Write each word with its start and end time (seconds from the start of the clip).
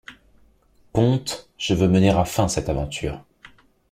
Comte, 0.93 1.47
je 1.59 1.75
veux 1.75 1.87
mener 1.87 2.09
à 2.09 2.25
fin 2.25 2.47
cette 2.47 2.69
aventure. 2.69 3.23